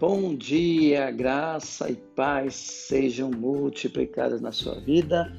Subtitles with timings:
[0.00, 5.30] Bom dia, graça e paz sejam multiplicadas na sua vida.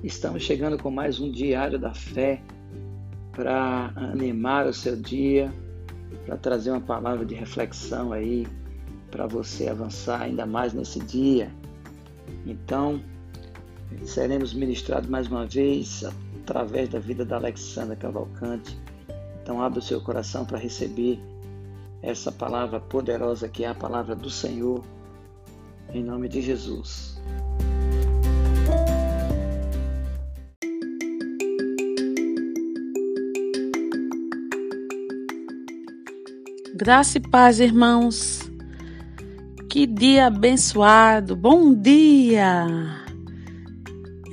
[0.00, 2.40] Estamos chegando com mais um diário da fé
[3.32, 5.52] para animar o seu dia,
[6.24, 8.46] para trazer uma palavra de reflexão aí
[9.10, 11.52] para você avançar ainda mais nesse dia.
[12.46, 13.02] Então,
[14.04, 16.04] seremos ministrados mais uma vez
[16.42, 18.78] através da vida da Alexandra Cavalcante.
[19.42, 21.18] Então, abra o seu coração para receber
[22.06, 24.84] essa palavra poderosa que é a palavra do Senhor,
[25.92, 27.20] em nome de Jesus.
[36.76, 38.40] Graça e paz, irmãos.
[39.68, 41.34] Que dia abençoado.
[41.34, 43.05] Bom dia.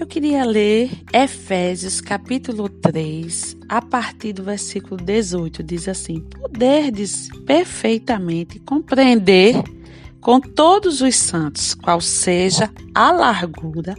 [0.03, 8.59] Eu queria ler Efésios capítulo 3, a partir do versículo 18, diz assim: Poderdes perfeitamente
[8.59, 9.55] compreender
[10.19, 13.95] com todos os santos qual seja a largura,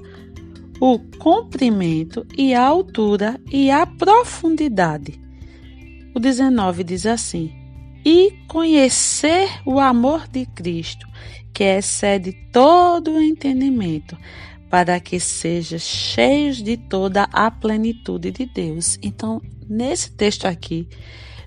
[0.79, 5.19] o comprimento e a altura e a profundidade.
[6.15, 7.51] O 19 diz assim:
[8.05, 11.07] E conhecer o amor de Cristo,
[11.55, 14.19] que excede todo o entendimento
[14.75, 18.99] para que sejam cheios de toda a plenitude de Deus.
[19.01, 20.89] Então, nesse texto aqui,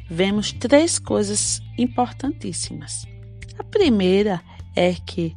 [0.10, 3.06] vemos três coisas importantíssimas.
[3.60, 4.42] A primeira
[4.78, 5.36] é que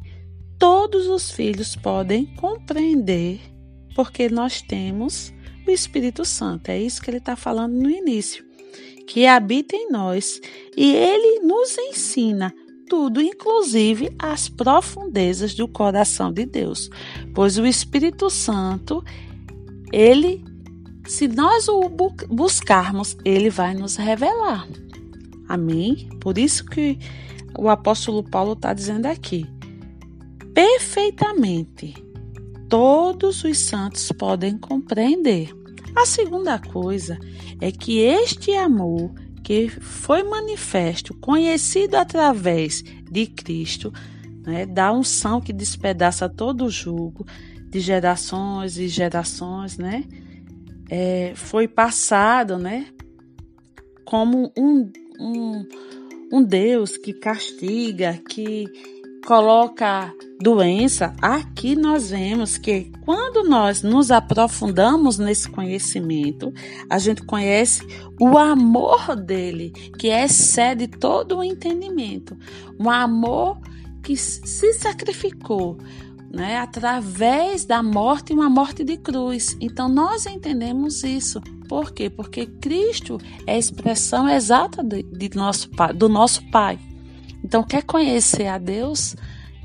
[0.57, 3.41] todos os filhos podem compreender
[3.93, 5.33] porque nós temos
[5.67, 6.69] o Espírito Santo.
[6.69, 8.45] É isso que ele está falando no início.
[9.05, 10.39] Que habita em nós
[10.77, 12.55] e ele nos ensina
[12.91, 16.89] tudo, inclusive as profundezas do coração de Deus.
[17.33, 19.01] Pois o Espírito Santo,
[19.93, 20.43] ele,
[21.07, 21.89] se nós o
[22.27, 24.67] buscarmos, ele vai nos revelar.
[25.47, 26.09] Amém?
[26.19, 26.99] Por isso que
[27.57, 29.45] o apóstolo Paulo está dizendo aqui:
[30.53, 31.93] perfeitamente,
[32.67, 35.55] todos os santos podem compreender.
[35.95, 37.17] A segunda coisa
[37.61, 39.13] é que este amor
[39.43, 43.91] que foi manifesto, conhecido através de Cristo,
[44.45, 47.25] né, da unção que despedaça todo o jugo
[47.69, 50.03] de gerações e gerações, né,
[50.89, 52.87] é, foi passado, né,
[54.05, 55.67] como um, um,
[56.31, 58.65] um Deus que castiga, que
[59.25, 66.51] coloca doença, aqui nós vemos que quando nós nos aprofundamos nesse conhecimento,
[66.89, 67.85] a gente conhece
[68.19, 72.35] o amor dele, que excede todo o entendimento.
[72.79, 73.59] Um amor
[74.01, 75.77] que se sacrificou,
[76.33, 79.55] né, através da morte, uma morte de cruz.
[79.59, 81.39] Então nós entendemos isso.
[81.67, 82.09] Por quê?
[82.09, 86.79] Porque Cristo é a expressão exata de, de nosso do nosso Pai.
[87.43, 89.15] Então, quer conhecer a Deus?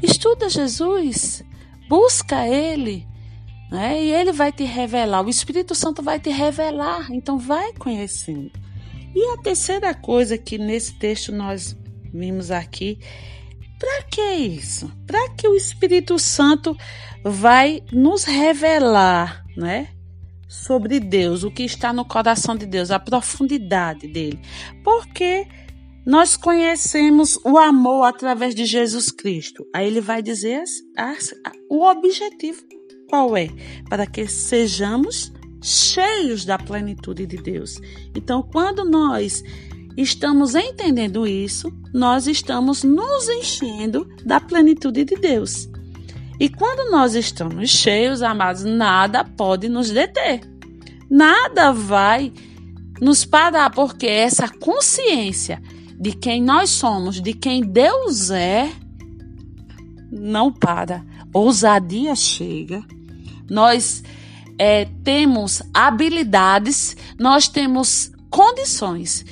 [0.03, 1.43] Estuda Jesus,
[1.89, 3.07] busca Ele,
[3.71, 4.03] né?
[4.03, 5.25] e Ele vai te revelar.
[5.25, 7.11] O Espírito Santo vai te revelar.
[7.11, 8.51] Então, vai conhecendo.
[9.15, 11.77] E a terceira coisa que nesse texto nós
[12.13, 12.99] vimos aqui,
[13.79, 14.91] para que isso?
[15.07, 16.77] Para que o Espírito Santo
[17.25, 19.89] vai nos revelar, né?
[20.49, 24.41] Sobre Deus, o que está no coração de Deus, a profundidade dele.
[24.85, 25.47] Porque
[26.07, 29.67] nós conhecemos o amor através de Jesus Cristo.
[29.75, 30.63] Aí ele vai dizer
[31.69, 32.63] o objetivo
[33.09, 33.49] qual é?
[33.89, 37.81] Para que sejamos cheios da plenitude de Deus.
[38.15, 39.43] Então, quando nós
[39.97, 45.69] estamos entendendo isso, nós estamos nos enchendo da plenitude de Deus.
[46.39, 50.41] E quando nós estamos cheios, amados, nada pode nos deter.
[51.11, 52.33] Nada vai
[53.01, 55.61] nos parar, porque essa consciência
[55.99, 58.71] de quem nós somos, de quem Deus é,
[60.11, 61.05] não para.
[61.33, 62.85] Ousadia chega.
[63.49, 64.03] Nós
[64.59, 69.25] é, temos habilidades, nós temos condições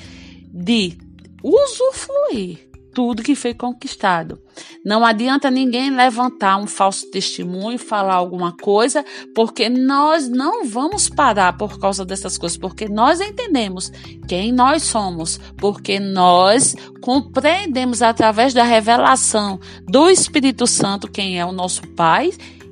[0.53, 0.97] de
[1.43, 2.65] usufruir
[2.95, 4.39] tudo que foi conquistado.
[4.83, 9.03] Não adianta ninguém levantar um falso testemunho, falar alguma coisa,
[9.35, 13.91] porque nós não vamos parar por causa dessas coisas, porque nós entendemos
[14.29, 21.51] quem nós somos, porque nós compreendemos através da revelação do Espírito Santo quem é o
[21.51, 22.31] nosso Pai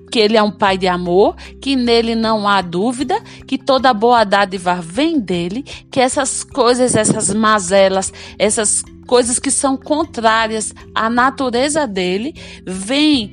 [0.10, 4.24] que ele é um pai de amor, que nele não há dúvida, que toda boa
[4.24, 11.88] dádiva vem dele, que essas coisas, essas mazelas, essas coisas que são contrárias à natureza
[11.88, 12.34] dele,
[12.66, 13.32] vêm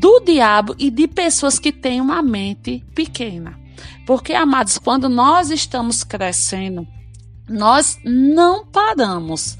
[0.00, 3.58] do diabo e de pessoas que têm uma mente pequena.
[4.06, 6.86] Porque, amados, quando nós estamos crescendo,
[7.48, 9.58] nós não paramos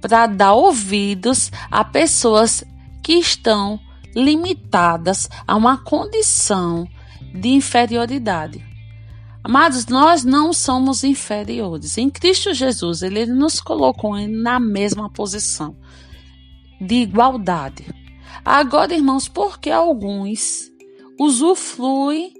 [0.00, 2.64] para dar ouvidos a pessoas
[3.02, 3.80] que estão
[4.14, 6.86] limitadas a uma condição
[7.34, 8.73] de inferioridade.
[9.44, 11.98] Amados, nós não somos inferiores.
[11.98, 15.76] Em Cristo Jesus, ele nos colocou na mesma posição
[16.80, 17.84] de igualdade.
[18.42, 20.72] Agora, irmãos, porque alguns
[21.20, 22.32] usufruem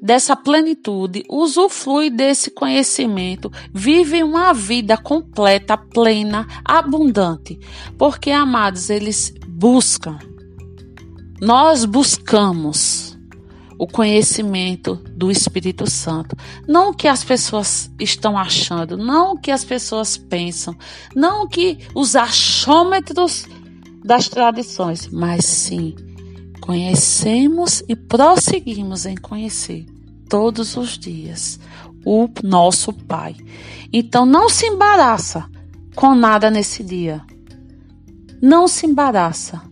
[0.00, 7.58] dessa plenitude, usufruem desse conhecimento, vivem uma vida completa, plena, abundante.
[7.98, 10.18] Porque, amados, eles buscam.
[11.40, 13.07] Nós buscamos
[13.78, 16.36] o conhecimento do Espírito Santo.
[16.66, 20.76] Não o que as pessoas estão achando, não o que as pessoas pensam,
[21.14, 23.46] não o que os achômetros
[24.04, 25.94] das tradições, mas sim
[26.60, 29.86] conhecemos e prosseguimos em conhecer
[30.28, 31.58] todos os dias
[32.04, 33.36] o nosso Pai.
[33.92, 35.48] Então não se embaraça
[35.94, 37.22] com nada nesse dia.
[38.40, 39.62] Não se embaraça.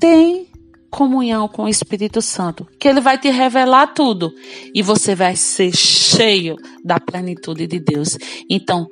[0.00, 0.48] Tem
[0.94, 4.32] comunhão com o Espírito Santo, que ele vai te revelar tudo
[4.72, 6.54] e você vai ser cheio
[6.84, 8.16] da plenitude de Deus.
[8.48, 8.88] Então,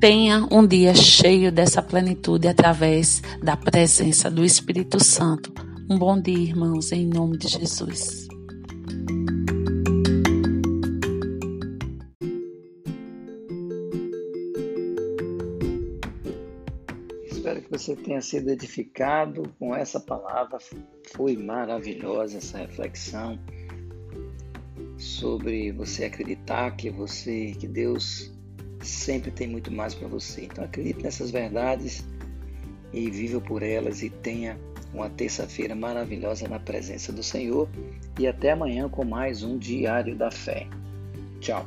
[0.00, 5.52] tenha um dia cheio dessa plenitude através da presença do Espírito Santo.
[5.90, 8.28] Um bom dia, irmãos, em nome de Jesus.
[17.48, 20.58] Espero que você tenha sido edificado com essa palavra.
[21.14, 23.38] Foi maravilhosa essa reflexão
[24.98, 28.30] sobre você acreditar que você, que Deus
[28.82, 30.44] sempre tem muito mais para você.
[30.44, 32.04] Então acredite nessas verdades
[32.92, 34.60] e viva por elas e tenha
[34.92, 37.66] uma terça-feira maravilhosa na presença do Senhor.
[38.18, 40.66] E até amanhã com mais um Diário da Fé.
[41.40, 41.64] Tchau.